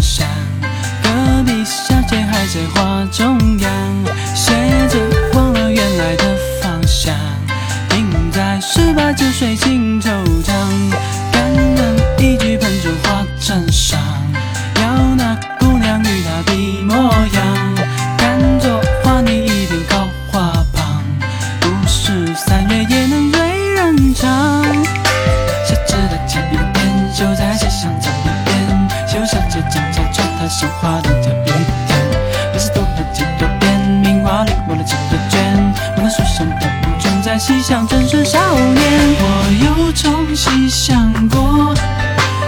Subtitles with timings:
[0.00, 0.26] 想，
[1.02, 3.70] 隔壁小姐还在画中央，
[4.34, 4.52] 鞋
[4.88, 4.98] 子
[5.34, 7.14] 忘了原来的方向，
[7.88, 10.10] 停在十八九岁尽头
[10.42, 10.90] 上，
[11.32, 14.19] 感恩一句喷出花衬衫。
[30.60, 31.52] 穿她绣花的特别
[31.86, 31.96] 甜，
[32.52, 38.82] 不是读了几多遍，名画里抹了几多卷，我那书生的梦正在细想正是少年。
[39.22, 39.24] 我
[39.64, 41.74] 有种细想过，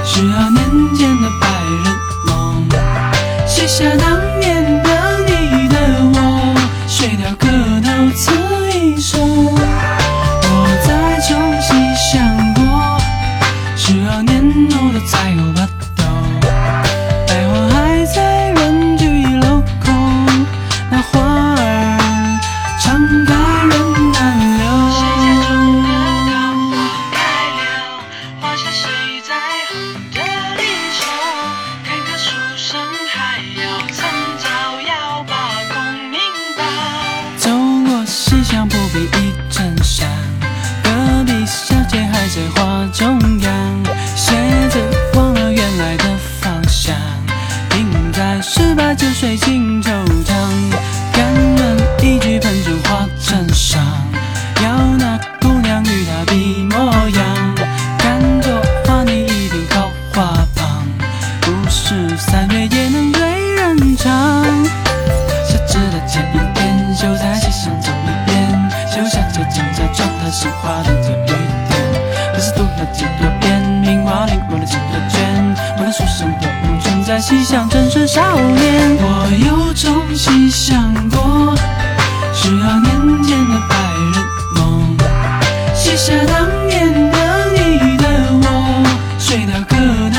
[0.05, 0.62] 十二年
[38.93, 40.07] 第一衬衫，
[40.83, 40.91] 隔
[41.25, 44.35] 壁小姐还在画中央，鞋
[44.69, 44.79] 子
[45.15, 46.05] 忘了原来的
[46.39, 46.95] 方向，
[47.75, 49.89] 应该十八九岁情惆
[50.27, 50.35] 怅，
[51.11, 53.83] 感人一句喷出花衬衫，
[54.63, 56.61] 要那姑娘与他比。
[70.42, 71.33] 穿她绣花的这一天，
[72.35, 78.97] 可是读了几多遍，名画里抹了几多卷，我那书生的梦正在西厢正是少年。
[78.98, 81.55] 我有种细想过，
[82.35, 83.77] 十二年前的白
[84.11, 84.14] 日
[84.58, 84.97] 梦，
[85.75, 87.19] 写下当年的
[87.55, 88.05] 你的
[88.42, 88.85] 我，
[89.20, 89.77] 水调歌
[90.13, 90.19] 头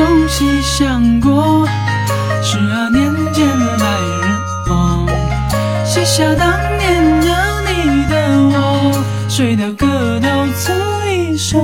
[0.00, 1.68] 我有种细想过，
[2.42, 5.06] 十二年前的白日梦，
[5.84, 7.26] 写下当年的
[7.68, 8.14] 你的
[8.50, 10.72] 我，水调歌头词
[11.06, 11.60] 一首。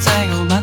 [0.00, 0.53] 再有了。